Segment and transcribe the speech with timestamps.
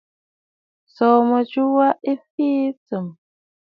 [0.87, 3.05] Ǹsòò mɨjɨ wa ɨ fii tsɨ̂ŋ.